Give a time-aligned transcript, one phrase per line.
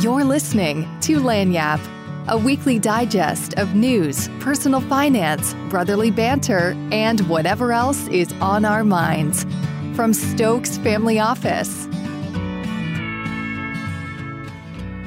[0.00, 7.72] You're listening to Lagniappe, a weekly digest of news, personal finance, brotherly banter, and whatever
[7.72, 9.46] else is on our minds.
[9.94, 11.88] From Stokes Family Office.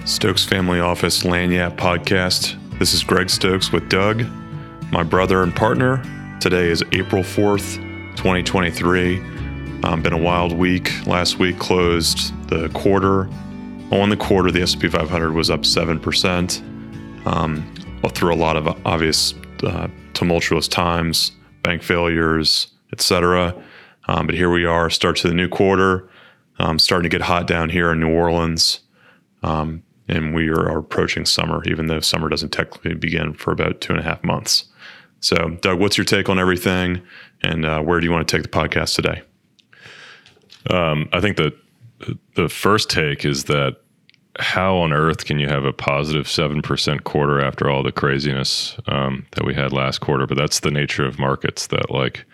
[0.05, 2.57] Stokes Family Office Lagniappe podcast.
[2.79, 4.25] This is Greg Stokes with Doug,
[4.91, 6.01] my brother and partner.
[6.41, 7.75] Today is April 4th,
[8.15, 9.19] 2023.
[9.83, 10.91] Um, been a wild week.
[11.05, 13.29] Last week closed the quarter.
[13.91, 16.61] On the quarter, the S&P 500 was up seven percent.
[17.25, 17.73] Um,
[18.20, 21.31] through a lot of obvious uh, tumultuous times,
[21.63, 23.55] bank failures, etc.
[24.07, 26.09] Um, but here we are, start to the new quarter.
[26.59, 28.81] Um, starting to get hot down here in New Orleans,
[29.44, 33.94] um, and we are approaching summer, even though summer doesn't technically begin for about two
[33.94, 34.66] and a half months.
[35.21, 37.02] So, Doug, what's your take on everything,
[37.41, 39.21] and uh, where do you want to take the podcast today?
[40.69, 41.53] Um, I think that
[42.35, 43.77] the first take is that
[44.39, 49.25] how on earth can you have a positive 7% quarter after all the craziness um,
[49.31, 50.25] that we had last quarter?
[50.25, 52.25] But that's the nature of markets that, like,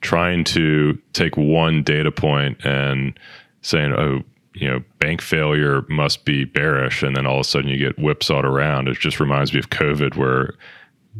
[0.00, 3.18] trying to take one data point and
[3.62, 4.22] saying, oh,
[4.54, 7.02] you know, bank failure must be bearish.
[7.02, 8.88] And then all of a sudden you get whipsawed around.
[8.88, 10.54] It just reminds me of COVID, where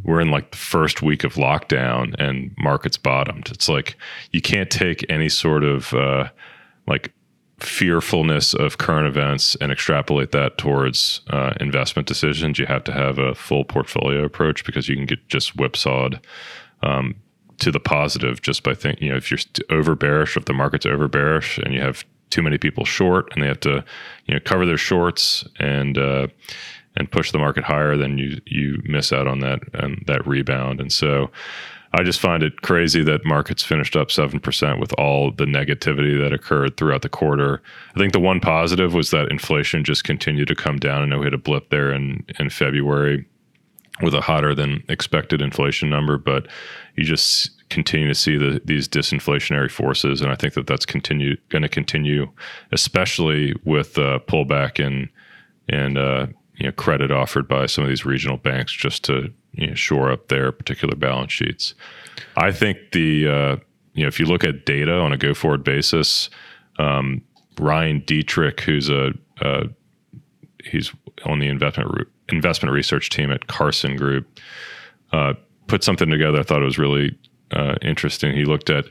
[0.03, 3.49] we're in like the first week of lockdown and markets bottomed.
[3.51, 3.95] It's like
[4.31, 6.29] you can't take any sort of uh,
[6.87, 7.13] like
[7.63, 12.59] fearfulness of current events and extrapolate that towards uh, investment decisions.
[12.59, 16.19] You have to have a full portfolio approach because you can get just whipsawed
[16.83, 17.15] um,
[17.59, 20.85] to the positive just by thinking, you know, if you're over bearish, if the market's
[20.85, 23.83] over bearish and you have too many people short and they have to,
[24.25, 26.27] you know, cover their shorts and, uh,
[26.95, 30.81] and push the market higher, then you you miss out on that and that rebound.
[30.81, 31.31] And so,
[31.93, 36.19] I just find it crazy that markets finished up seven percent with all the negativity
[36.21, 37.61] that occurred throughout the quarter.
[37.95, 41.01] I think the one positive was that inflation just continued to come down.
[41.01, 43.25] I know we had a blip there in in February
[44.01, 46.47] with a hotter than expected inflation number, but
[46.95, 51.37] you just continue to see the, these disinflationary forces, and I think that that's continue
[51.49, 52.31] going to continue,
[52.71, 55.09] especially with uh, pullback in
[55.67, 59.67] and uh, you know, credit offered by some of these regional banks just to you
[59.67, 61.73] know, shore up their particular balance sheets.
[62.37, 63.55] I think the uh,
[63.93, 66.29] you know if you look at data on a go forward basis,
[66.77, 67.21] um,
[67.59, 69.11] Ryan Detrick, who's a
[69.41, 69.65] uh,
[70.63, 70.91] he's
[71.25, 74.27] on the investment re- investment research team at Carson Group,
[75.11, 75.33] uh,
[75.67, 76.39] put something together.
[76.39, 77.17] I thought it was really
[77.51, 78.35] uh, interesting.
[78.35, 78.85] He looked at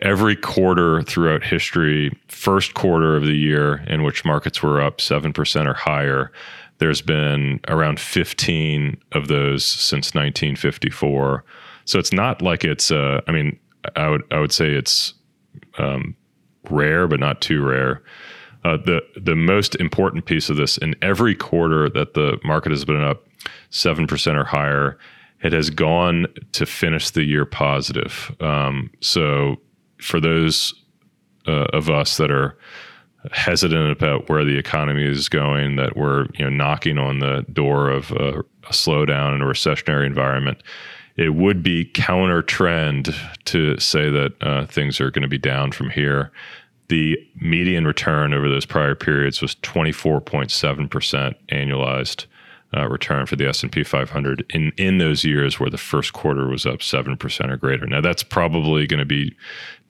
[0.00, 5.32] every quarter throughout history, first quarter of the year in which markets were up seven
[5.32, 6.32] percent or higher
[6.78, 11.44] there's been around 15 of those since 1954.
[11.84, 12.90] So it's not like it's.
[12.90, 13.58] Uh, I mean,
[13.96, 15.14] I would I would say it's
[15.78, 16.16] um,
[16.70, 18.02] rare, but not too rare.
[18.64, 22.84] Uh, the the most important piece of this in every quarter that the market has
[22.84, 23.26] been up
[23.70, 24.98] seven percent or higher,
[25.42, 28.34] it has gone to finish the year positive.
[28.40, 29.56] Um, so
[30.00, 30.74] for those
[31.46, 32.56] uh, of us that are
[33.32, 37.90] hesitant about where the economy is going, that we're you know knocking on the door
[37.90, 40.62] of a, a slowdown and a recessionary environment.
[41.16, 43.14] It would be counter trend
[43.44, 46.32] to say that uh, things are going to be down from here.
[46.88, 52.26] The median return over those prior periods was 24.7% annualized
[52.76, 56.66] uh, return for the S&P 500 in in those years where the first quarter was
[56.66, 57.86] up 7% or greater.
[57.86, 59.36] Now that's probably going to be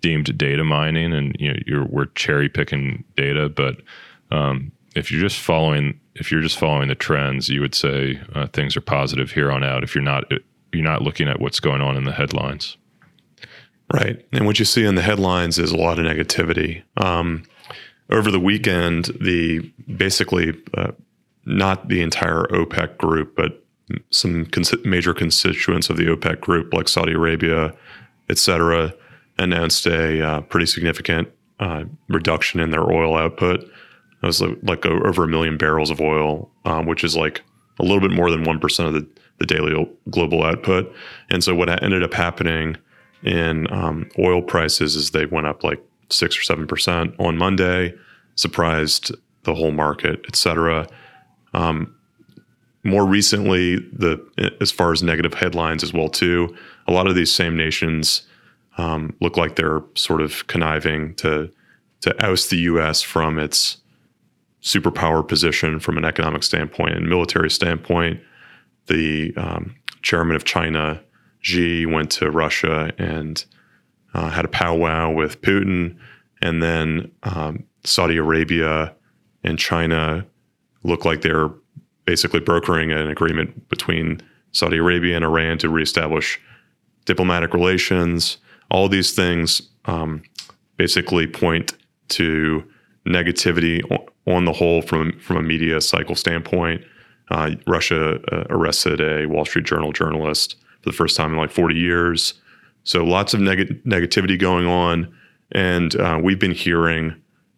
[0.04, 3.48] deemed data mining, and you know you're we're cherry picking data.
[3.48, 3.76] But
[4.30, 8.48] um, if you're just following if you're just following the trends, you would say uh,
[8.48, 9.82] things are positive here on out.
[9.82, 10.24] If you're not
[10.74, 12.76] you're not looking at what's going on in the headlines.
[13.92, 16.82] Right, and what you see in the headlines is a lot of negativity.
[16.98, 17.44] Um,
[18.10, 19.60] over the weekend, the
[19.96, 20.92] basically uh,
[21.46, 23.64] not the entire OPEC group, but
[24.10, 27.74] some cons- major constituents of the OPEC group, like Saudi Arabia,
[28.28, 28.94] et cetera,
[29.38, 31.28] announced a uh, pretty significant
[31.60, 33.60] uh, reduction in their oil output.
[33.62, 37.42] It was like, like over a million barrels of oil, um, which is like
[37.78, 39.06] a little bit more than 1% of the,
[39.38, 40.92] the daily global output.
[41.30, 42.76] And so what ended up happening
[43.22, 47.94] in um, oil prices is they went up like six or 7% on Monday,
[48.36, 49.12] surprised
[49.44, 50.86] the whole market, et cetera.
[51.52, 51.94] Um,
[52.82, 54.22] more recently, the
[54.60, 56.54] as far as negative headlines as well too,
[56.86, 58.26] a lot of these same nations
[58.78, 61.50] um, look like they're sort of conniving to
[62.00, 63.00] to oust the U.S.
[63.00, 63.78] from its
[64.62, 68.20] superpower position from an economic standpoint and military standpoint.
[68.86, 71.02] The um, chairman of China,
[71.40, 73.42] Xi, went to Russia and
[74.12, 75.96] uh, had a powwow with Putin,
[76.42, 78.94] and then um, Saudi Arabia
[79.42, 80.26] and China
[80.82, 81.50] look like they're
[82.04, 84.20] basically brokering an agreement between
[84.52, 86.40] Saudi Arabia and Iran to reestablish
[87.06, 88.38] diplomatic relations.
[88.70, 90.22] All these things um,
[90.76, 91.74] basically point
[92.08, 92.64] to
[93.06, 93.82] negativity
[94.26, 96.82] on the whole from from a media cycle standpoint.
[97.30, 101.50] Uh, Russia uh, arrested a Wall Street Journal journalist for the first time in like
[101.50, 102.34] 40 years.
[102.84, 105.14] So lots of neg- negativity going on,
[105.52, 107.14] and uh, we've been hearing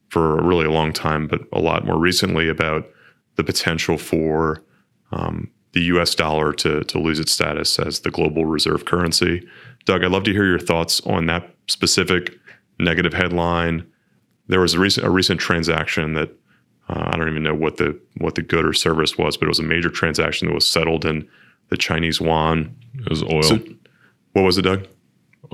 [0.09, 2.89] for a really long time, but a lot more recently about
[3.35, 4.63] the potential for
[5.11, 6.15] um, the U.S.
[6.15, 9.47] dollar to to lose its status as the global reserve currency.
[9.87, 12.39] Doug, I'd love to hear your thoughts on that specific
[12.79, 13.87] negative headline.
[14.49, 16.31] There was a recent a recent transaction that
[16.89, 19.49] uh, I don't even know what the what the good or service was, but it
[19.49, 21.29] was a major transaction that was settled in
[21.69, 22.77] the Chinese yuan.
[22.95, 23.43] It was oil.
[23.43, 23.61] So,
[24.33, 24.87] what was it, Doug?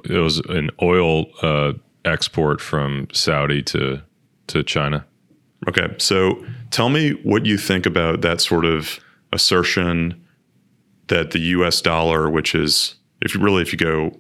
[0.05, 1.75] It was an oil uh,
[2.05, 4.03] export from Saudi to
[4.49, 5.07] to China.
[5.69, 8.99] Okay, so tell me what you think about that sort of
[9.33, 10.27] assertion
[11.07, 11.81] that the U.S.
[11.81, 14.13] dollar, which is if you really if you go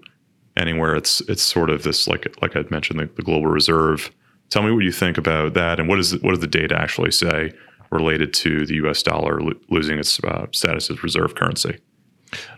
[0.56, 4.10] anywhere, it's it's sort of this like like I mentioned the, the global reserve.
[4.50, 7.10] Tell me what you think about that, and what is what does the data actually
[7.10, 7.52] say
[7.90, 9.02] related to the U.S.
[9.02, 11.78] dollar lo- losing its uh, status as reserve currency?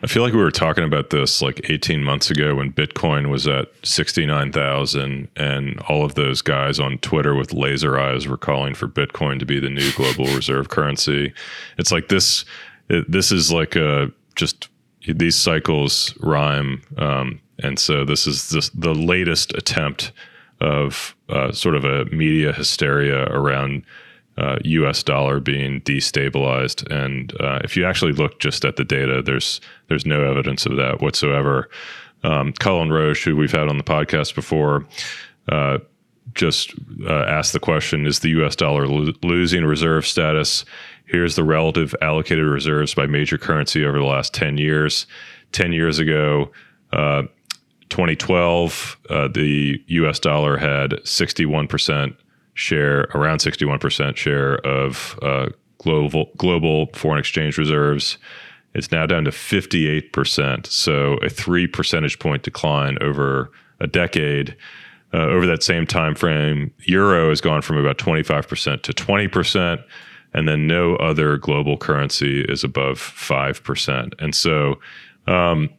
[0.03, 3.49] I feel like we were talking about this like 18 months ago when Bitcoin was
[3.49, 8.87] at 69,000 and all of those guys on Twitter with laser eyes were calling for
[8.87, 11.33] Bitcoin to be the new global reserve currency.
[11.77, 12.45] It's like this
[12.89, 14.69] it, this is like a just
[15.07, 20.13] these cycles rhyme um, and so this is this, the latest attempt
[20.61, 23.85] of uh, sort of a media hysteria around
[24.37, 25.03] uh, U.S.
[25.03, 26.91] dollar being destabilized.
[26.91, 30.77] And uh, if you actually look just at the data, there's there's no evidence of
[30.77, 31.69] that whatsoever.
[32.25, 34.87] Um, Cullen Roche, who we've had on the podcast before,
[35.49, 35.79] uh,
[36.35, 36.75] just
[37.07, 38.57] uh, asked the question: Is the U.S.
[38.57, 40.65] dollar lo- losing reserve status?
[41.07, 45.07] Here's the relative allocated reserves by major currency over the last ten years.
[45.53, 46.51] Ten years ago.
[46.93, 47.25] Uh,
[47.91, 50.19] 2012, uh, the U.S.
[50.19, 52.17] dollar had 61%
[52.55, 55.49] share, around 61% share of uh,
[55.79, 58.19] global global foreign exchange reserves.
[58.75, 64.57] It's now down to 58%, so a three percentage point decline over a decade.
[65.13, 69.85] Uh, over that same time frame, euro has gone from about 25% to 20%,
[70.35, 74.13] and then no other global currency is above 5%.
[74.19, 74.81] And so,
[75.27, 75.71] um,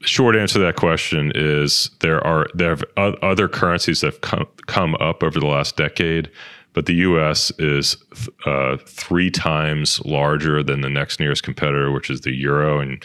[0.00, 4.46] short answer to that question is there are there have other currencies that have come,
[4.66, 6.30] come up over the last decade,
[6.74, 7.50] but the U.S.
[7.58, 7.96] is
[8.44, 12.78] uh, three times larger than the next nearest competitor, which is the euro.
[12.78, 13.02] And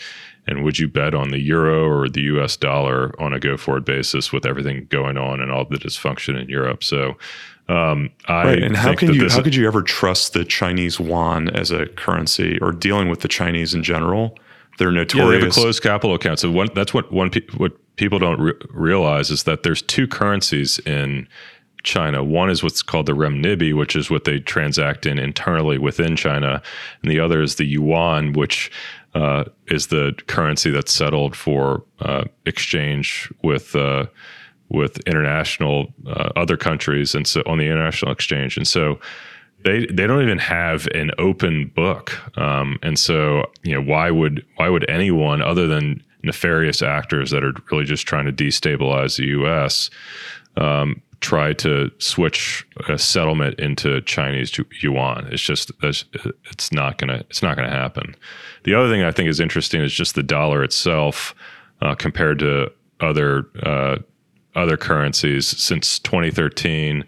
[0.47, 2.57] and would you bet on the euro or the U.S.
[2.57, 6.49] dollar on a go forward basis with everything going on and all the dysfunction in
[6.49, 6.83] Europe?
[6.83, 7.17] So.
[7.71, 8.63] Um, I right.
[8.63, 12.59] And how can you how could you ever trust the Chinese yuan as a currency
[12.59, 14.37] or dealing with the Chinese in general?
[14.77, 15.33] They're notorious.
[15.33, 16.39] Yeah, they have a closed capital account.
[16.39, 20.07] So one, that's what one pe- what people don't re- realize is that there's two
[20.07, 21.27] currencies in
[21.83, 22.23] China.
[22.23, 26.61] One is what's called the renminbi, which is what they transact in internally within China,
[27.01, 28.71] and the other is the yuan, which
[29.13, 34.07] uh, is the currency that's settled for uh, exchange with uh,
[34.71, 38.57] with international uh, other countries, and so on the international exchange.
[38.57, 38.99] And so
[39.63, 44.45] they they don't even have an open book, um, and so you know why would
[44.55, 49.27] why would anyone other than nefarious actors that are really just trying to destabilize the
[49.27, 49.89] U.S.
[50.57, 55.27] Um, try to switch a settlement into Chinese yuan?
[55.31, 58.15] It's just it's not gonna it's not gonna happen.
[58.63, 61.35] The other thing I think is interesting is just the dollar itself
[61.81, 63.97] uh, compared to other uh,
[64.55, 67.05] other currencies since 2013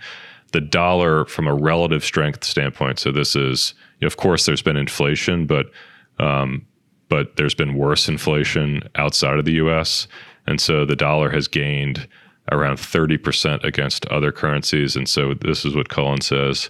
[0.54, 3.00] the dollar from a relative strength standpoint.
[3.00, 5.72] So this is, of course, there's been inflation, but
[6.20, 6.66] um,
[7.10, 10.08] but there's been worse inflation outside of the U.S.
[10.48, 12.08] And so the dollar has gained
[12.52, 14.96] around 30% against other currencies.
[14.96, 16.70] And so this is what Cullen says.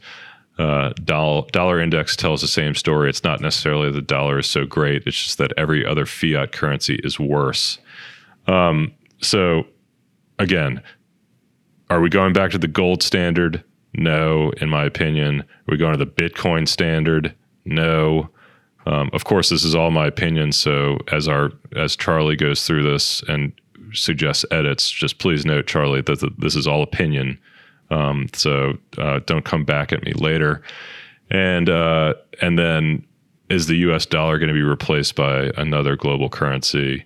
[0.59, 3.09] Uh, dollar, dollar index tells the same story.
[3.09, 5.03] It's not necessarily the dollar is so great.
[5.05, 7.79] It's just that every other fiat currency is worse.
[8.47, 9.65] Um, so
[10.43, 10.83] again,
[11.89, 13.63] are we going back to the gold standard?
[13.95, 15.41] No, in my opinion.
[15.41, 17.33] Are we going to the Bitcoin standard?
[17.65, 18.29] No.
[18.85, 20.51] Um, of course, this is all my opinion.
[20.51, 23.53] So as our as Charlie goes through this and
[23.93, 27.39] suggests edits, just please note, Charlie, that this is all opinion.
[27.89, 30.61] Um, so uh, don't come back at me later.
[31.29, 33.05] And uh, and then
[33.49, 34.05] is the U.S.
[34.05, 37.05] dollar going to be replaced by another global currency?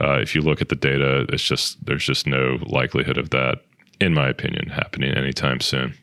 [0.00, 3.62] Uh, if you look at the data, it's just there's just no likelihood of that,
[4.00, 5.94] in my opinion, happening anytime soon.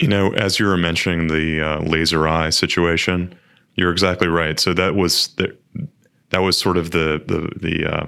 [0.00, 3.34] You know, as you were mentioning the uh, laser eye situation,
[3.76, 4.58] you're exactly right.
[4.58, 5.56] So that was the,
[6.30, 8.06] that was sort of the the the uh,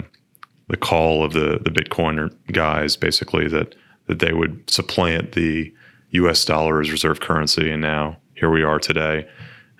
[0.69, 5.73] the call of the the Bitcoin guys, basically that that they would supplant the
[6.11, 6.45] U.S.
[6.45, 9.29] dollar as reserve currency, and now here we are today.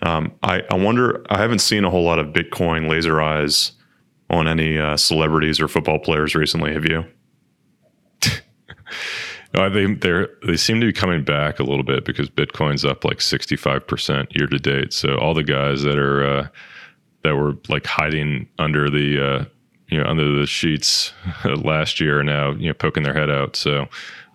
[0.03, 1.25] Um, I, I wonder.
[1.29, 3.73] I haven't seen a whole lot of Bitcoin laser eyes
[4.31, 6.73] on any uh, celebrities or football players recently.
[6.73, 7.05] Have you?
[9.55, 13.05] no, they they they seem to be coming back a little bit because Bitcoin's up
[13.05, 14.93] like sixty five percent year to date.
[14.93, 16.49] So all the guys that are uh,
[17.25, 19.45] that were like hiding under the uh,
[19.89, 21.13] you know under the sheets
[21.45, 23.57] last year are now you know poking their head out.
[23.57, 23.89] So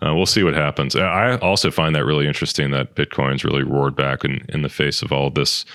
[0.06, 0.96] uh, we'll see what happens.
[0.96, 5.02] I also find that really interesting that Bitcoin's really roared back in, in the face
[5.02, 5.66] of all this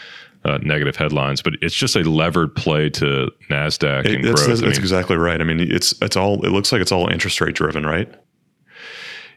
[0.44, 4.48] uh, negative headlines, but it's just a levered play to Nasdaq it, and that's, growth.
[4.48, 5.40] That's, that's mean, exactly right.
[5.40, 6.44] I mean, it's it's all.
[6.44, 8.12] It looks like it's all interest rate driven, right?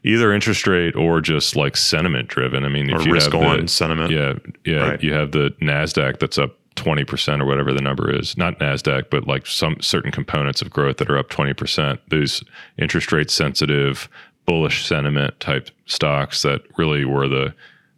[0.06, 2.66] Either interest rate or just like sentiment driven.
[2.66, 4.12] I mean, or if you risk have on the, sentiment.
[4.12, 4.34] Yeah,
[4.66, 4.90] yeah.
[4.90, 5.04] Right.
[5.04, 9.28] You have the Nasdaq that's up 20% or whatever the number is, not NASDAQ, but
[9.28, 12.00] like some certain components of growth that are up 20%.
[12.10, 12.44] Those
[12.78, 14.10] interest rate sensitive,
[14.46, 17.54] bullish sentiment type stocks that really were the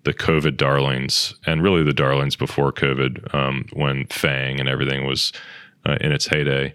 [0.05, 5.33] the COVID darlings and really the darlings before COVID um, when FANG and everything was
[5.85, 6.73] uh, in its heyday.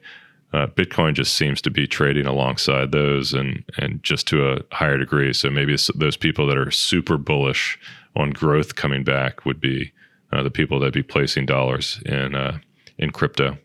[0.53, 4.99] Uh, Bitcoin just seems to be trading alongside those and and just to a higher
[4.99, 5.33] degree.
[5.33, 7.79] So maybe those people that are super bullish
[8.17, 9.93] on growth coming back would be
[10.33, 12.59] uh, the people that'd be placing dollars in uh,
[12.99, 13.59] in crypto.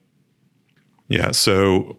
[1.07, 1.97] Yeah, so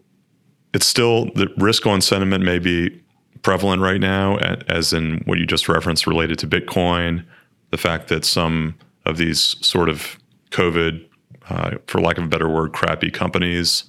[0.73, 3.01] it's still the risk on sentiment may be
[3.41, 7.25] prevalent right now, as in what you just referenced related to Bitcoin,
[7.71, 10.17] the fact that some of these sort of
[10.51, 11.05] COVID,
[11.49, 13.83] uh, for lack of a better word, crappy companies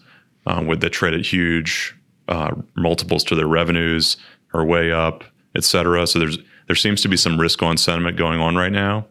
[0.46, 1.94] um, with that trade at huge
[2.28, 4.16] uh, multiples to their revenues
[4.54, 6.06] are way up, et cetera.
[6.06, 9.06] So there's there seems to be some risk on sentiment going on right now.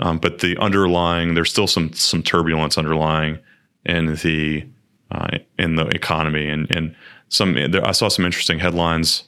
[0.00, 3.38] Um, but the underlying, there's still some some turbulence underlying
[3.84, 4.66] in the
[5.10, 6.94] uh, in the economy, and and
[7.28, 7.56] some.
[7.56, 9.24] I saw some interesting headlines.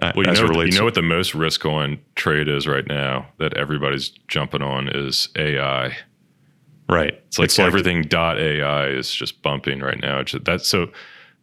[0.00, 3.28] Uh, well, you know, you know what the most risk on trade is right now
[3.38, 5.96] that everybody's jumping on is AI.
[6.88, 7.14] Right.
[7.26, 10.22] It's like it's everything like, dot AI is just bumping right now.
[10.42, 10.90] That's so.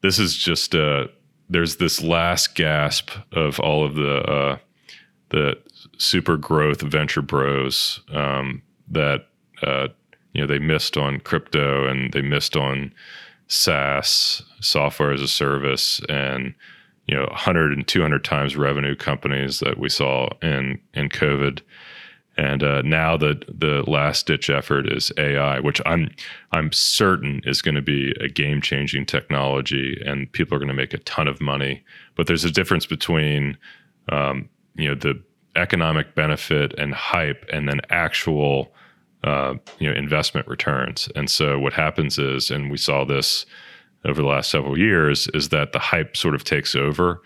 [0.01, 1.07] This is just uh,
[1.49, 4.57] there's this last gasp of all of the uh,
[5.29, 5.57] the
[5.97, 9.27] super growth venture bros um, that
[9.61, 9.87] uh,
[10.33, 12.93] you know they missed on crypto and they missed on
[13.47, 16.53] SaaS software as a service and
[17.07, 21.61] you know 100 and 200 times revenue companies that we saw in in COVID.
[22.39, 26.11] And uh, now the the last ditch effort is AI, which I'm
[26.51, 30.75] I'm certain is going to be a game changing technology, and people are going to
[30.75, 31.83] make a ton of money.
[32.15, 33.57] But there's a difference between
[34.09, 35.19] um, you know the
[35.55, 38.71] economic benefit and hype, and then actual
[39.23, 41.09] uh, you know investment returns.
[41.15, 43.47] And so what happens is, and we saw this
[44.07, 47.21] over the last several years, is that the hype sort of takes over,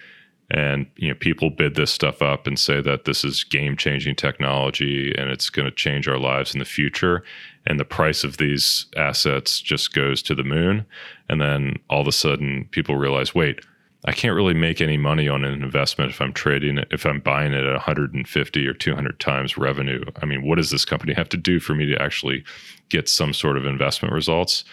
[0.50, 4.16] and you know people bid this stuff up and say that this is game changing
[4.16, 7.24] technology and it's going to change our lives in the future.
[7.66, 10.86] And the price of these assets just goes to the moon.
[11.30, 13.64] And then all of a sudden, people realize, wait,
[14.06, 17.20] I can't really make any money on an investment if I'm trading it, if I'm
[17.20, 20.04] buying it at 150 or 200 times revenue.
[20.22, 22.44] I mean, what does this company have to do for me to actually
[22.90, 24.64] get some sort of investment results?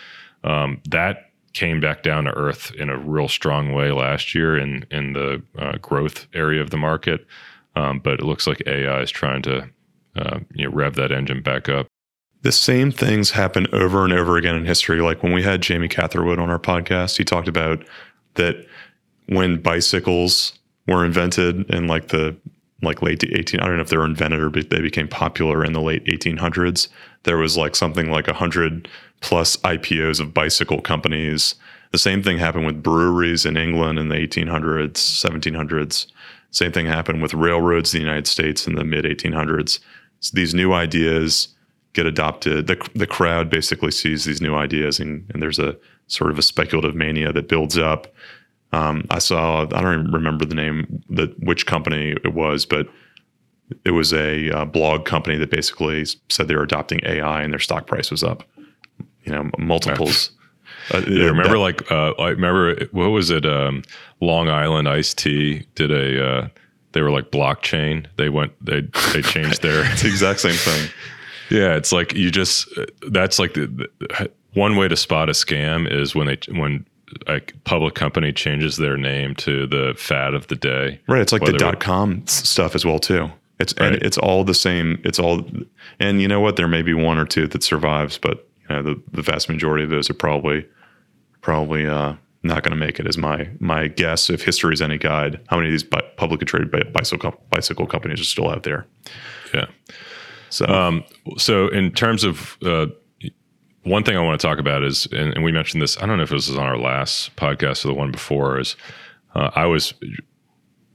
[0.45, 1.28] Um, that
[1.59, 5.43] came back down to earth in a real strong way last year in in the
[5.59, 7.27] uh, growth area of the market.
[7.75, 9.69] Um, but it looks like AI is trying to
[10.17, 11.89] uh, you know, rev that engine back up.
[12.43, 15.01] The same things happen over and over again in history.
[15.01, 17.85] Like when we had Jamie Catherwood on our podcast, he talked about
[18.35, 18.65] that
[19.27, 22.37] when bicycles were invented in like the
[22.83, 25.73] like late 18 I don't know if they were invented or they became popular in
[25.73, 26.87] the late 1800s
[27.25, 28.89] there was like something like 100
[29.21, 31.55] plus IPOs of bicycle companies.
[31.93, 36.07] The same thing happened with breweries in England in the 1800s 1700s
[36.51, 39.81] same thing happened with railroads in the United States in the mid 1800s
[40.21, 41.49] so these new ideas
[41.93, 42.67] get adopted.
[42.67, 46.43] The the crowd basically sees these new ideas and, and there's a sort of a
[46.43, 48.07] speculative mania that builds up.
[48.73, 52.89] Um, I saw I don't even remember the name that which company it was, but
[53.85, 57.61] it was a uh, blog company that basically said they were adopting AI and their
[57.61, 58.45] stock price was up.
[59.29, 60.31] You know, multiples.
[60.91, 63.45] Uh, yeah, remember that, like uh, I remember what was it?
[63.45, 63.83] Um,
[64.23, 66.27] Long Island Iced Tea did a.
[66.27, 66.49] Uh,
[66.93, 68.07] they were like blockchain.
[68.17, 68.53] They went.
[68.65, 68.83] They
[69.13, 69.85] they changed their.
[69.93, 70.89] it's the exact same thing.
[71.51, 72.69] Yeah, it's like you just.
[73.07, 76.87] That's like the, the one way to spot a scam is when they when
[77.27, 81.01] a public company changes their name to the fad of the day.
[81.07, 81.21] Right.
[81.21, 83.31] It's like the dot com stuff as well too.
[83.61, 83.95] It's right.
[83.95, 85.01] and it's all the same.
[85.05, 85.45] It's all,
[85.99, 86.57] and you know what?
[86.57, 89.85] There may be one or two that survives, but you know the the vast majority
[89.85, 90.67] of those are probably
[91.41, 93.07] probably uh, not going to make it.
[93.07, 94.31] Is my my guess.
[94.31, 98.21] If history is any guide, how many of these bi- publicly traded bicycle bicycle companies
[98.21, 98.87] are still out there?
[99.55, 99.67] Yeah.
[100.51, 101.05] So, um,
[101.37, 102.87] so in terms of uh,
[103.83, 106.01] one thing I want to talk about is, and, and, we mentioned this.
[106.01, 108.59] I don't know if this was on our last podcast or the one before.
[108.59, 108.77] Is
[109.35, 109.95] uh, I was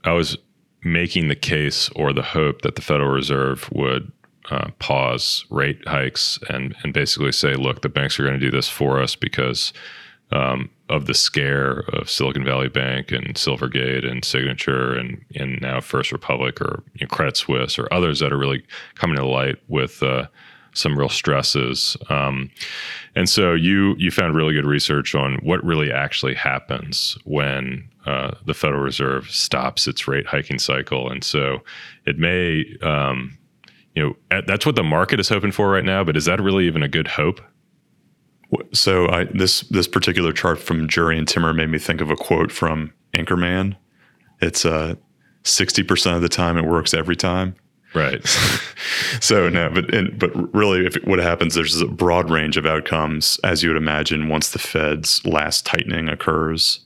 [0.04, 0.36] I was
[0.82, 4.12] making the case or the hope that the Federal Reserve would
[4.50, 8.50] uh, pause rate hikes and and basically say, look, the banks are going to do
[8.50, 9.72] this for us because
[10.32, 15.80] um, of the scare of Silicon Valley Bank and Silvergate and Signature and and now
[15.80, 19.56] First Republic or you know, Credit Suisse or others that are really coming to light
[19.68, 20.26] with uh,
[20.74, 21.96] some real stresses.
[22.10, 22.50] Um,
[23.14, 28.32] and so you you found really good research on what really actually happens when uh,
[28.44, 31.10] the Federal Reserve stops its rate hiking cycle.
[31.10, 31.60] And so
[32.04, 33.38] it may, um,
[33.94, 36.02] you know, that's what the market is hoping for right now.
[36.02, 37.40] But is that really even a good hope?
[38.72, 42.52] So I, this this particular chart from Jurrien Timmer made me think of a quote
[42.52, 43.76] from Anchorman.
[44.40, 44.94] It's uh,
[45.42, 47.56] sixty percent of the time it works every time.
[47.94, 48.24] Right.
[49.20, 49.86] so no, but
[50.18, 54.28] but really, if what happens, there's a broad range of outcomes as you would imagine
[54.28, 56.80] once the Fed's last tightening occurs.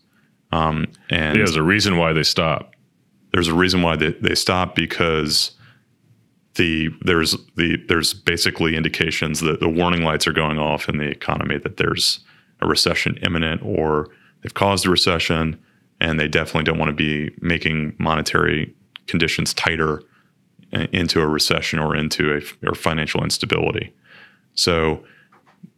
[0.53, 2.75] Um, and yeah, there's a reason why they stop.
[3.33, 5.53] There's a reason why they, they stop because
[6.59, 11.09] the there's the there's basically indications that the warning lights are going off in the
[11.09, 12.21] economy that there's
[12.61, 14.09] a recession imminent or
[14.43, 15.59] they've caused a recession
[16.01, 18.75] and they definitely don't want to be making monetary
[19.07, 20.03] conditions tighter
[20.93, 23.95] into a recession or into a or financial instability.
[24.55, 25.03] So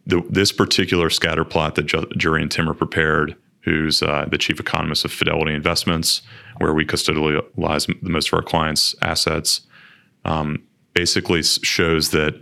[0.06, 5.12] the, this particular scatter plot that Jurrien Timmer prepared, who's uh, the chief economist of
[5.12, 6.22] Fidelity Investments,
[6.58, 9.60] where we custodialize most of our clients' assets,
[10.24, 10.62] um,
[10.94, 12.40] basically shows that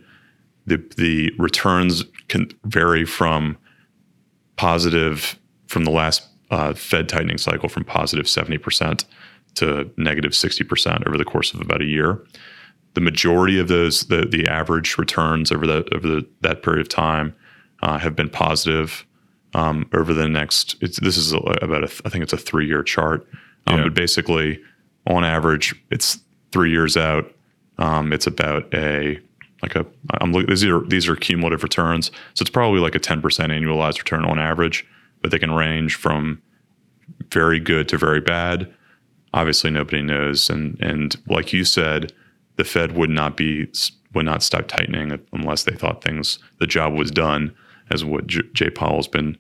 [0.67, 3.57] the the returns can vary from
[4.57, 9.05] positive from the last uh, Fed tightening cycle from positive 70%
[9.55, 12.25] to negative 60% over the course of about a year.
[12.95, 16.89] The majority of those, the, the average returns over that over the, that period of
[16.89, 17.35] time,
[17.83, 19.05] uh, have been positive.
[19.55, 23.27] Um, over the next, this is about a, I think it's a three year chart,
[23.67, 23.85] um, yeah.
[23.85, 24.61] but basically,
[25.07, 26.19] on average, it's
[26.53, 27.33] three years out.
[27.79, 29.19] Um, it's about a
[29.63, 29.87] like a
[30.21, 34.25] I'm these are these are cumulative returns, so it's probably like a 10% annualized return
[34.25, 34.87] on average,
[35.21, 36.41] but they can range from
[37.31, 38.73] very good to very bad
[39.35, 40.51] obviously nobody knows.
[40.51, 42.13] And and like you said,
[42.57, 43.69] the Fed would not be
[44.15, 47.55] would not stop tightening unless they thought things the job was done,
[47.91, 49.37] as what J- Jay Powell's been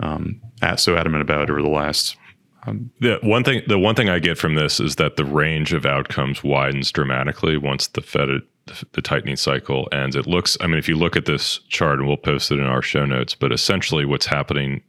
[0.00, 0.40] um,
[0.76, 2.16] so adamant about over the last.
[2.64, 5.72] Um, the one thing the one thing I get from this is that the range
[5.72, 8.28] of outcomes widens dramatically once the Fed
[8.92, 10.14] the tightening cycle ends.
[10.14, 12.66] It looks, I mean, if you look at this chart, and we'll post it in
[12.66, 14.82] our show notes, but essentially what's happening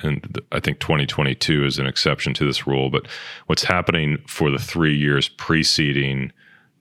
[0.00, 3.08] and I think 2022 is an exception to this rule, but
[3.46, 6.32] what's happening for the three years preceding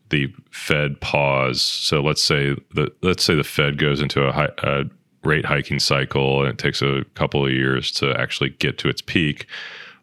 [0.09, 1.61] the Fed pause.
[1.61, 4.83] So let's say the let's say the Fed goes into a, high, a
[5.23, 9.01] rate hiking cycle and it takes a couple of years to actually get to its
[9.01, 9.47] peak.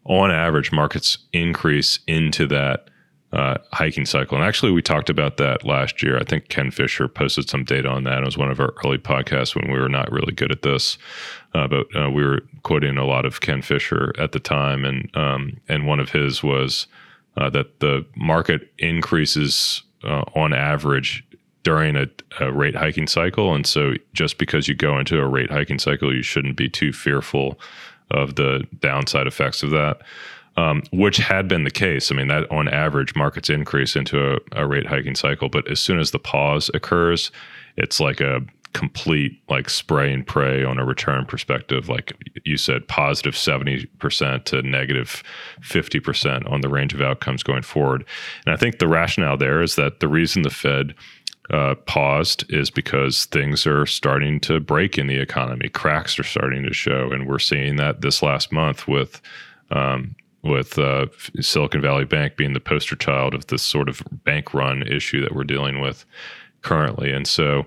[0.06, 2.88] On average, markets increase into that
[3.34, 4.36] uh, hiking cycle.
[4.36, 6.16] And actually, we talked about that last year.
[6.18, 8.22] I think Ken Fisher posted some data on that.
[8.22, 10.98] It was one of our early podcasts when we were not really good at this,
[11.52, 15.10] uh, but uh, we were quoting a lot of Ken Fisher at the time, and
[15.16, 16.86] um, and one of his was
[17.36, 21.24] uh, that the market increases uh, on average
[21.64, 22.06] during a,
[22.38, 26.14] a, rate hiking cycle, and so just because you go into a rate hiking cycle,
[26.14, 27.58] you shouldn't be too fearful
[28.14, 29.98] of the downside effects of that
[30.56, 32.10] um, which had been the case.
[32.10, 35.80] I mean, that on average, markets increase into a, a rate hiking cycle, but as
[35.80, 37.30] soon as the pause occurs,
[37.76, 38.40] it's like a
[38.72, 42.12] complete like spray and pray on a return perspective like
[42.44, 45.22] you said positive 70% to negative
[45.60, 48.04] 50% on the range of outcomes going forward
[48.44, 50.92] and i think the rationale there is that the reason the fed
[51.50, 56.62] uh, paused is because things are starting to break in the economy cracks are starting
[56.62, 59.20] to show and we're seeing that this last month with
[59.70, 61.06] um, with uh,
[61.40, 65.34] Silicon Valley Bank being the poster child of this sort of bank run issue that
[65.34, 66.04] we're dealing with
[66.60, 67.10] currently.
[67.10, 67.64] And so,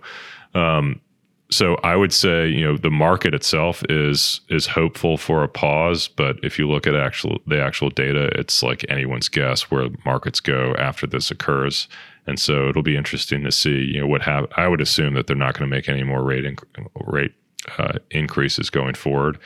[0.53, 1.01] um,
[1.49, 6.07] so I would say, you know, the market itself is is hopeful for a pause,
[6.07, 10.39] but if you look at actual the actual data, it's like anyone's guess where markets
[10.39, 11.87] go after this occurs.
[12.25, 15.27] And so it'll be interesting to see, you know, what have I would assume that
[15.27, 17.33] they're not going to make any more rate inc- rate
[17.77, 19.37] uh, increases going forward.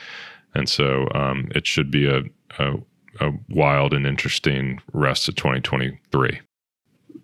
[0.54, 2.22] And so um, it should be a,
[2.58, 2.74] a
[3.20, 6.40] a wild and interesting rest of 2023.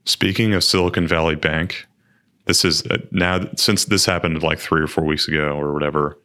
[0.04, 1.87] Speaking of Silicon Valley Bank,
[2.48, 6.18] this is uh, now since this happened like three or four weeks ago or whatever.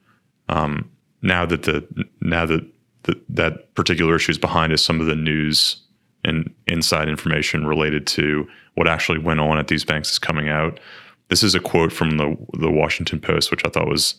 [0.49, 0.89] Um,
[1.21, 1.85] now that the
[2.21, 2.65] now that
[3.03, 5.81] the, that particular issue is behind us, some of the news
[6.23, 10.79] and inside information related to what actually went on at these banks is coming out.
[11.27, 14.15] This is a quote from the the Washington Post, which I thought was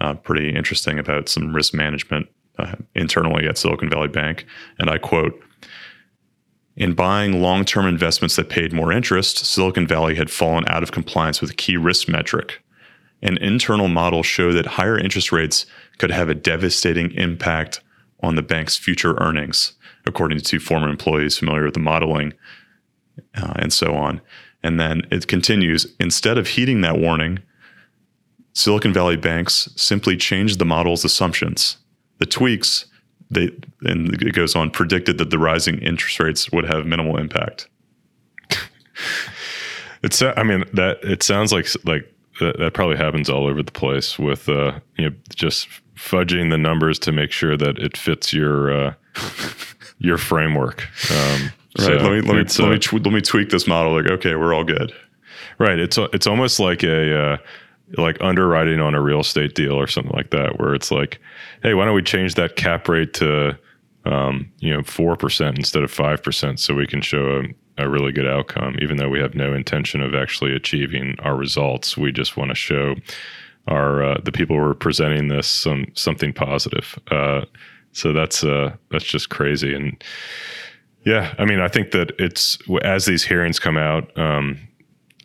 [0.00, 2.26] uh, pretty interesting about some risk management
[2.58, 4.44] uh, internally at Silicon Valley Bank,
[4.78, 5.40] and I quote.
[6.76, 10.92] In buying long term investments that paid more interest, Silicon Valley had fallen out of
[10.92, 12.62] compliance with a key risk metric.
[13.22, 15.66] An internal model showed that higher interest rates
[15.98, 17.80] could have a devastating impact
[18.20, 22.34] on the bank's future earnings, according to former employees familiar with the modeling
[23.36, 24.20] uh, and so on.
[24.62, 27.38] And then it continues instead of heeding that warning,
[28.52, 31.76] Silicon Valley banks simply changed the model's assumptions.
[32.18, 32.86] The tweaks
[33.34, 33.50] they
[33.82, 37.68] and it goes on predicted that the rising interest rates would have minimal impact.
[40.02, 43.72] it's I mean that it sounds like like that, that probably happens all over the
[43.72, 48.32] place with uh, you know just fudging the numbers to make sure that it fits
[48.32, 48.94] your uh,
[49.98, 50.88] your framework.
[51.10, 51.52] Um, right.
[51.78, 53.94] So let me let me let, uh, me let me tweak this model.
[53.94, 54.92] Like okay, we're all good.
[55.58, 55.78] Right.
[55.78, 57.36] It's it's almost like a uh,
[57.96, 61.20] like underwriting on a real estate deal or something like that, where it's like,
[61.62, 63.58] hey, why don't we change that cap rate to
[64.04, 67.42] um, you know four percent instead of five percent, so we can show
[67.78, 71.36] a, a really good outcome, even though we have no intention of actually achieving our
[71.36, 71.96] results.
[71.96, 72.94] We just want to show
[73.68, 76.98] our uh, the people we're presenting this some something positive.
[77.10, 77.42] Uh,
[77.92, 80.02] so that's uh, that's just crazy, and
[81.04, 84.16] yeah, I mean, I think that it's as these hearings come out.
[84.18, 84.58] Um,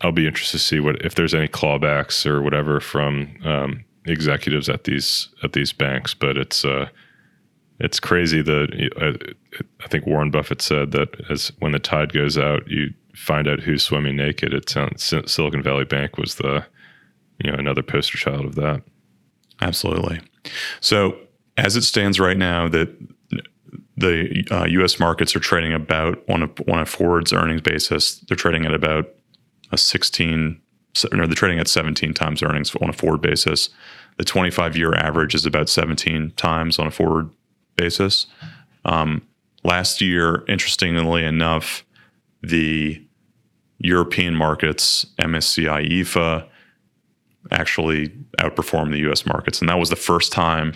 [0.02, 4.70] I'll be interested to see what if there's any clawbacks or whatever from um, executives
[4.70, 6.14] at these at these banks.
[6.14, 6.90] But it's uh,
[7.80, 12.38] it's crazy that uh, I think Warren Buffett said that as when the tide goes
[12.38, 14.54] out, you find out who's swimming naked.
[14.54, 16.66] It sounds Silicon Valley Bank was the
[17.44, 18.82] you know another poster child of that.
[19.62, 20.22] Absolutely.
[20.80, 21.18] So
[21.58, 22.90] as it stands right now, that
[23.98, 25.00] the uh, U.S.
[25.00, 29.10] markets are trading about on a on a forwards earnings basis, they're trading at about
[29.72, 30.60] a 16,
[31.14, 33.70] or they're trading at 17 times earnings on a forward basis.
[34.18, 37.30] The 25 year average is about 17 times on a forward
[37.76, 38.28] basis.
[38.86, 39.22] Um,
[39.64, 41.86] last year, interestingly enough,
[42.42, 43.04] the
[43.80, 46.48] European markets, MSCI EAFE,
[47.52, 49.62] actually outperformed the US markets.
[49.62, 50.74] And that was the first time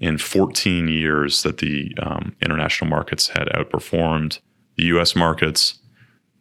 [0.00, 4.38] in 14 years that the um, international markets had outperformed
[4.76, 5.80] the US markets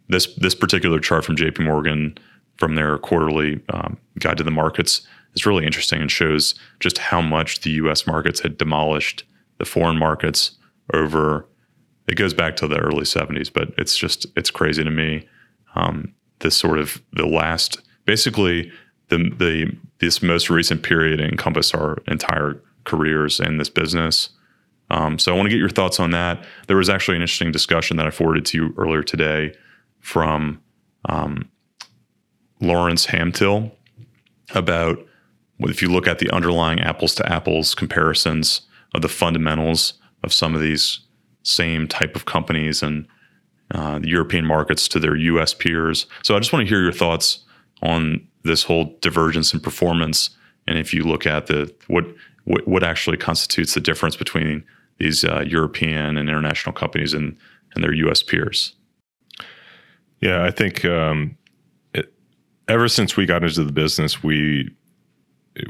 [0.10, 1.63] this this particular chart from J.P.
[1.63, 2.17] Morgan
[2.58, 7.22] from their quarterly um, guide to the markets is really interesting and shows just how
[7.22, 8.08] much the U.S.
[8.08, 9.24] markets had demolished
[9.60, 10.52] the foreign markets
[10.93, 11.48] over.
[12.08, 15.28] It goes back to the early '70s, but it's just it's crazy to me.
[15.76, 18.72] Um, this sort of the last, basically
[19.10, 24.30] the the this most recent period encompass our entire careers in this business.
[24.89, 26.46] Um, so I want to get your thoughts on that.
[26.67, 29.54] There was actually an interesting discussion that I forwarded to you earlier today
[30.08, 30.62] from
[31.10, 31.50] um,
[32.62, 33.76] Lawrence Hamtil
[34.56, 35.06] about
[35.60, 38.62] if you look at the underlying apples to apples comparisons
[38.96, 41.02] of the fundamentals of some of these
[41.43, 43.06] same type of companies and
[43.72, 45.54] uh, the European markets to their U.S.
[45.54, 46.06] peers.
[46.24, 47.43] So I just want to hear your thoughts
[47.82, 50.30] on this whole divergence in performance,
[50.67, 52.06] and if you look at the what
[52.46, 54.63] what, what actually constitutes the difference between
[55.00, 57.36] these uh, European and international companies and
[57.76, 58.24] and their U.S.
[58.24, 58.77] peers.
[60.22, 61.38] Yeah, I think um,
[61.94, 62.14] it,
[62.68, 64.70] ever since we got into the business, we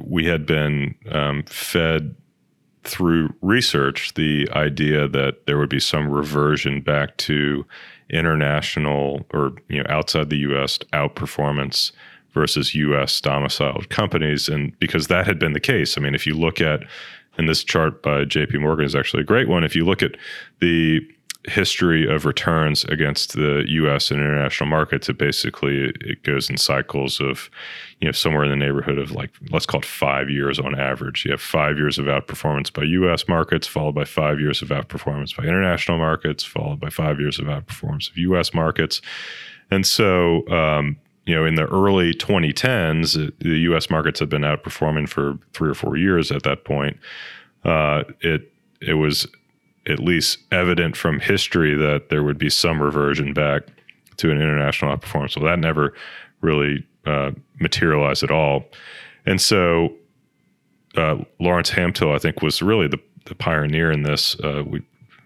[0.04, 2.16] we had been um, fed
[2.84, 7.66] through research the idea that there would be some reversion back to
[8.10, 10.78] international or you know outside the U.S.
[10.94, 11.92] outperformance
[12.34, 13.20] versus U.S.
[13.20, 16.82] domiciled companies, and because that had been the case, I mean, if you look at
[17.38, 18.58] and this chart by J.P.
[18.58, 19.64] Morgan is actually a great one.
[19.64, 20.18] If you look at
[20.60, 21.02] the
[21.48, 24.12] history of returns against the U.S.
[24.12, 27.50] and international markets, it basically it goes in cycles of,
[28.00, 31.26] you know, somewhere in the neighborhood of like let's call it five years on average.
[31.26, 33.28] You have five years of outperformance by U.S.
[33.28, 37.46] markets, followed by five years of outperformance by international markets, followed by five years of
[37.46, 38.54] outperformance of U.S.
[38.54, 39.02] markets,
[39.72, 40.48] and so.
[40.50, 43.90] Um, you know, in the early 2010s, the U.S.
[43.90, 46.32] markets had been outperforming for three or four years.
[46.32, 46.96] At that point,
[47.66, 49.28] uh, it it was
[49.88, 53.64] at least evident from history that there would be some reversion back
[54.18, 55.32] to an international outperformance.
[55.32, 55.94] So that never
[56.42, 58.66] really uh, materialized at all.
[59.26, 59.94] And so
[60.96, 64.40] uh, Lawrence Hamtil, I think, was really the, the pioneer in this.
[64.40, 64.82] Uh, we,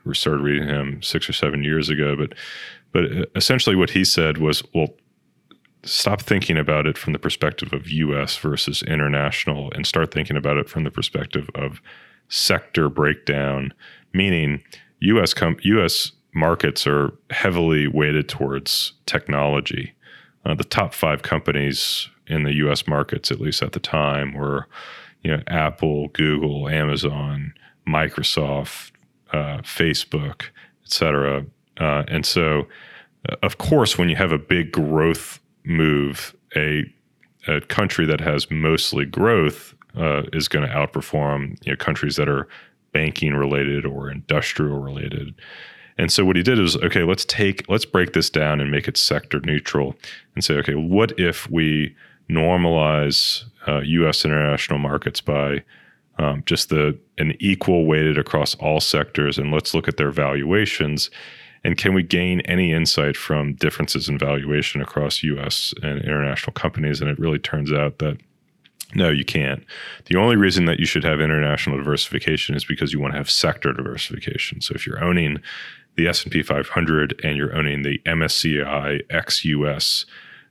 [0.05, 2.33] we started reading him six or seven years ago, but
[2.91, 4.89] but uh, essentially, what he said was, well,
[5.83, 8.37] stop thinking about it from the perspective of U.S.
[8.37, 11.81] versus international, and start thinking about it from the perspective of
[12.27, 13.73] sector breakdown.
[14.13, 14.63] Meaning,
[14.99, 15.33] U.S.
[15.33, 16.11] Com- U.S.
[16.33, 19.93] markets are heavily weighted towards technology.
[20.45, 22.87] Uh, the top five companies in the U.S.
[22.87, 24.67] markets, at least at the time, were
[25.23, 27.53] you know Apple, Google, Amazon,
[27.87, 28.91] Microsoft,
[29.33, 30.43] uh, Facebook,
[30.85, 31.45] etc.
[31.79, 32.67] Uh, and so,
[33.29, 36.83] uh, of course, when you have a big growth move, a,
[37.47, 42.29] a country that has mostly growth uh, is going to outperform you know, countries that
[42.29, 42.47] are
[42.93, 45.35] banking related or industrial related.
[45.97, 48.87] And so what he did is okay, let's take let's break this down and make
[48.87, 49.95] it sector neutral
[50.35, 51.95] and say okay, what if we
[52.29, 54.25] normalize uh, U.S.
[54.25, 55.63] international markets by
[56.17, 61.09] um, just the an equal weighted across all sectors, and let's look at their valuations.
[61.63, 65.73] And can we gain any insight from differences in valuation across U.S.
[65.83, 67.01] and international companies?
[67.01, 68.17] And it really turns out that
[68.95, 69.63] no, you can't.
[70.05, 73.29] The only reason that you should have international diversification is because you want to have
[73.29, 74.61] sector diversification.
[74.61, 75.41] So if you're owning
[75.95, 80.05] the S&P 500 and you're owning the MSCI ex-US,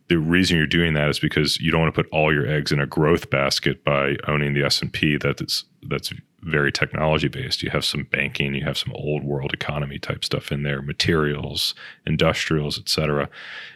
[0.09, 2.73] the reason you're doing that is because you don't want to put all your eggs
[2.73, 7.63] in a growth basket by owning the S&P that's that's very technology based.
[7.63, 11.75] You have some banking, you have some old world economy type stuff in there, materials,
[12.07, 13.29] industrials, et cetera.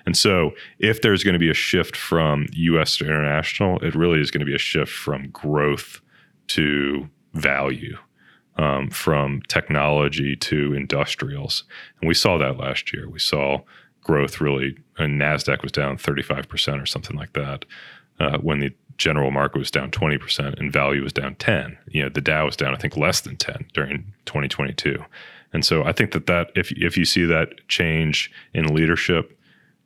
[0.07, 4.21] And so if there's going to be a shift from US to international, it really
[4.21, 6.01] is going to be a shift from growth
[6.49, 7.97] to value.
[8.57, 11.65] Um, from technology to industrials.
[12.01, 13.11] And we saw that last year.
[13.11, 13.63] We saw
[14.05, 17.65] growth really, and Nasdaq was down 35 percent or something like that,
[18.21, 21.77] uh, when the general market was down 20 percent and value was down 10.
[21.89, 25.03] You know, the Dow was down I think less than 10 during 2022,
[25.53, 29.39] and so I think that that if if you see that change in leadership,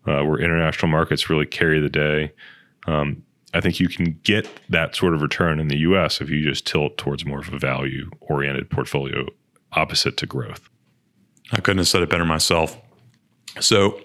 [0.06, 2.32] uh, where international markets really carry the day.
[2.86, 6.42] Um, I think you can get that sort of return in the US if you
[6.42, 9.26] just tilt towards more of a value oriented portfolio
[9.72, 10.68] opposite to growth.
[11.52, 12.76] I couldn't have said it better myself.
[13.60, 14.00] So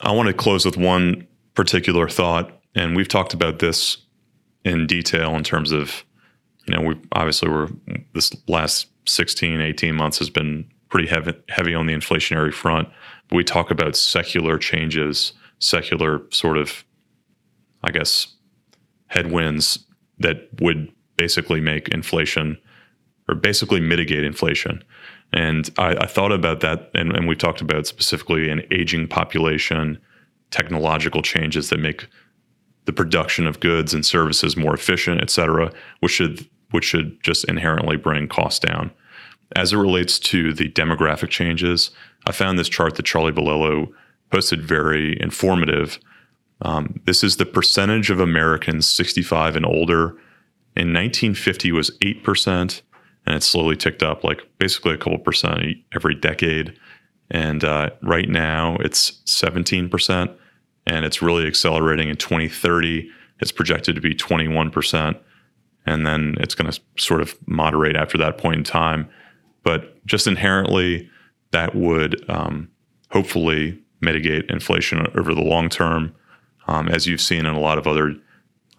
[0.00, 3.98] I want to close with one particular thought, and we've talked about this
[4.64, 6.04] in detail in terms of,
[6.66, 7.68] you know, we obviously we're
[8.14, 12.88] this last 16, 18 months has been pretty heavy heavy on the inflationary front.
[13.28, 16.84] But we talk about secular changes, secular sort of,
[17.82, 18.34] I guess,
[19.06, 19.86] headwinds
[20.18, 22.58] that would basically make inflation
[23.28, 24.82] or basically mitigate inflation.
[25.32, 29.98] And I, I thought about that, and, and we've talked about specifically an aging population,
[30.50, 32.08] technological changes that make
[32.86, 37.44] the production of goods and services more efficient, et cetera, which should which should just
[37.46, 38.92] inherently bring costs down.
[39.56, 41.90] As it relates to the demographic changes,
[42.26, 43.88] I found this chart that Charlie Bilello
[44.30, 45.98] posted very informative.
[46.62, 50.10] Um, this is the percentage of Americans 65 and older.
[50.76, 52.82] In 1950 was 8%
[53.26, 55.60] and it slowly ticked up like basically a couple percent
[55.94, 56.78] every decade.
[57.30, 60.34] And uh, right now it's 17%,
[60.86, 63.10] and it's really accelerating in 2030.
[63.40, 65.18] It's projected to be 21%,
[65.86, 69.08] and then it's going to sort of moderate after that point in time.
[69.62, 71.08] But just inherently,
[71.52, 72.70] that would um,
[73.10, 76.14] hopefully mitigate inflation over the long term,
[76.66, 78.14] um, as you've seen in a lot of other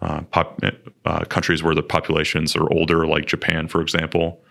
[0.00, 0.60] uh, pop,
[1.04, 4.42] uh, countries where the populations are older, like Japan, for example.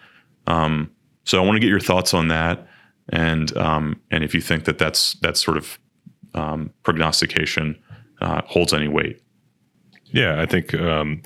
[0.47, 0.89] Um,
[1.25, 2.67] so I want to get your thoughts on that,
[3.09, 5.77] and um, and if you think that that's that sort of
[6.33, 7.77] um, prognostication
[8.21, 9.21] uh, holds any weight.
[10.05, 11.21] Yeah, I think um,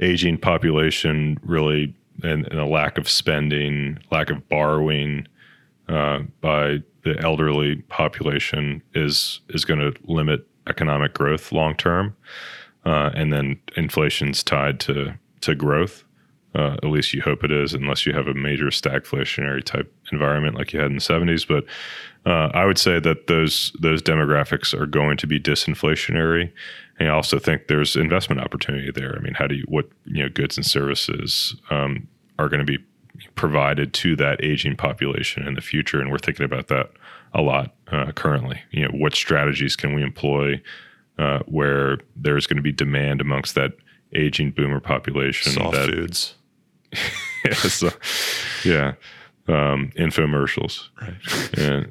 [0.00, 5.26] aging population really and, and, a lack of spending, lack of borrowing
[5.88, 12.14] uh, by the elderly population is is going to limit economic growth long term
[12.84, 16.04] uh, and then inflation's tied to to growth.
[16.54, 20.56] Uh, at least you hope it is, unless you have a major stagflationary type environment
[20.56, 21.46] like you had in the '70s.
[21.46, 21.64] But
[22.26, 26.52] uh, I would say that those those demographics are going to be disinflationary,
[26.98, 29.16] and I also think there's investment opportunity there.
[29.16, 32.06] I mean, how do you what you know goods and services um,
[32.38, 32.78] are going to be
[33.34, 36.90] provided to that aging population in the future, and we're thinking about that
[37.32, 38.60] a lot uh, currently.
[38.70, 40.60] You know, what strategies can we employ?
[41.20, 43.72] uh, where there's going to be demand amongst that
[44.14, 45.52] aging boomer population.
[45.52, 46.34] Soft that, foods.
[47.44, 47.90] yeah, so,
[48.64, 48.94] yeah.
[49.50, 50.88] Um, infomercials.
[51.00, 51.14] Right.
[51.58, 51.84] Yeah.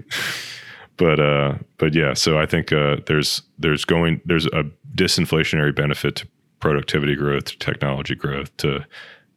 [0.97, 6.17] But uh, but yeah, so I think uh, there's there's going there's a disinflationary benefit
[6.17, 6.27] to
[6.59, 8.85] productivity growth, to technology growth, to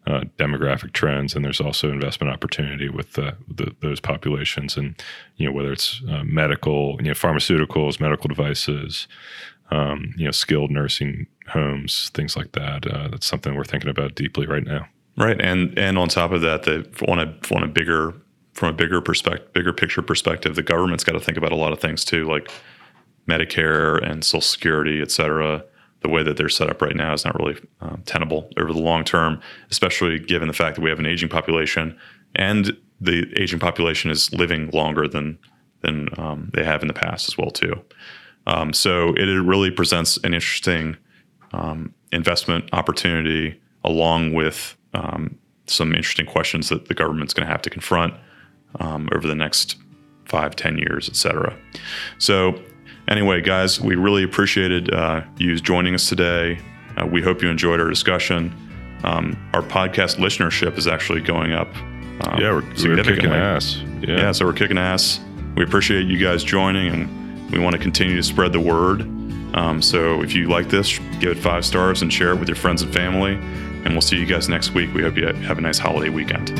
[0.06, 3.37] uh, demographic trends, and there's also investment opportunity with the,
[3.80, 5.00] those populations, and
[5.37, 9.06] you know whether it's uh, medical, you know, pharmaceuticals, medical devices,
[9.70, 12.87] um, you know, skilled nursing homes, things like that.
[12.87, 14.87] Uh, that's something we're thinking about deeply right now.
[15.16, 18.14] Right, and and on top of that, the on a on a bigger
[18.55, 21.72] from a bigger perspective, bigger picture perspective, the government's got to think about a lot
[21.72, 22.51] of things too, like
[23.29, 25.64] Medicare and Social Security, et cetera
[26.03, 28.81] the way that they're set up right now is not really um, tenable over the
[28.81, 31.96] long term, especially given the fact that we have an aging population
[32.35, 35.38] and the aging population is living longer than
[35.81, 37.81] than um, they have in the past as well too.
[38.46, 40.96] Um, so it, it, really presents an interesting
[41.53, 47.62] um, investment opportunity along with um, some interesting questions that the government's going to have
[47.62, 48.14] to confront
[48.81, 49.76] um, over the next
[50.24, 51.57] five, ten years, et cetera.
[52.18, 52.62] So
[53.09, 56.59] Anyway, guys, we really appreciated uh, you joining us today.
[56.96, 58.55] Uh, we hope you enjoyed our discussion.
[59.02, 61.68] Um, our podcast listenership is actually going up.
[61.76, 63.78] Um, yeah, we're, we're kicking ass.
[64.00, 64.16] Yeah.
[64.16, 65.20] yeah, so we're kicking ass.
[65.57, 69.02] We appreciate you guys joining, and we want to continue to spread the word.
[69.55, 72.57] Um, so if you like this, give it five stars and share it with your
[72.57, 73.35] friends and family.
[73.84, 74.92] And we'll see you guys next week.
[74.94, 76.50] We hope you have a nice holiday weekend.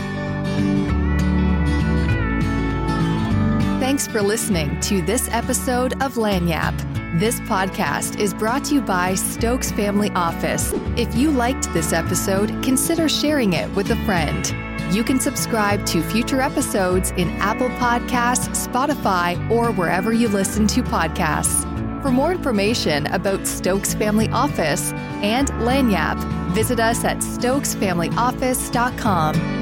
[3.80, 7.20] Thanks for listening to this episode of Lagniappe.
[7.20, 10.72] This podcast is brought to you by Stokes Family Office.
[10.96, 14.54] If you liked this episode, consider sharing it with a friend.
[14.94, 20.82] You can subscribe to future episodes in Apple Podcasts, Spotify, or wherever you listen to
[20.82, 21.62] podcasts.
[22.02, 29.62] For more information about Stokes Family Office and Lagniappe, visit us at stokesfamilyoffice.com.